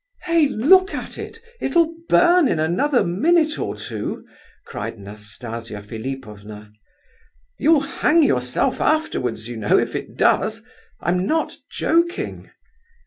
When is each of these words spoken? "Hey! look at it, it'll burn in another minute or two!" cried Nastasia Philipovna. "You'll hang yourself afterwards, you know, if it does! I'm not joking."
"Hey! 0.23 0.47
look 0.47 0.95
at 0.95 1.19
it, 1.19 1.37
it'll 1.59 1.93
burn 2.09 2.47
in 2.47 2.57
another 2.57 3.05
minute 3.05 3.59
or 3.59 3.75
two!" 3.75 4.25
cried 4.65 4.97
Nastasia 4.97 5.83
Philipovna. 5.83 6.71
"You'll 7.59 7.81
hang 7.81 8.23
yourself 8.23 8.81
afterwards, 8.81 9.47
you 9.47 9.57
know, 9.57 9.77
if 9.77 9.95
it 9.95 10.17
does! 10.17 10.63
I'm 11.01 11.27
not 11.27 11.55
joking." 11.69 12.49